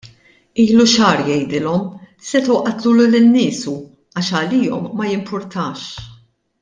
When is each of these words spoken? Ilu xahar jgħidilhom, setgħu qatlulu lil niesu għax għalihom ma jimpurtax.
Ilu 0.61 0.85
xahar 0.93 1.19
jgħidilhom, 1.27 1.83
setgħu 2.29 2.57
qatlulu 2.69 3.05
lil 3.11 3.29
niesu 3.35 3.75
għax 4.15 4.33
għalihom 4.41 4.89
ma 4.97 5.11
jimpurtax. 5.13 5.87